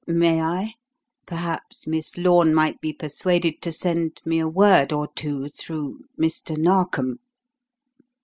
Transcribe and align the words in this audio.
May 0.07 0.41
I? 0.41 0.73
Perhaps 1.27 1.85
Miss 1.85 2.17
Lorne 2.17 2.55
might 2.55 2.81
be 2.81 2.91
persuaded 2.91 3.61
to 3.61 3.71
send 3.71 4.19
me 4.25 4.39
a 4.39 4.47
word 4.47 4.91
or 4.91 5.07
two 5.15 5.47
through 5.49 5.99
Mr. 6.19 6.57
Narkom." 6.57 7.19